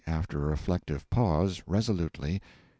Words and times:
(After 0.07 0.39
a 0.41 0.49
reflective 0.49 1.07
pause, 1.11 1.61
resolutely.) 1.67 2.41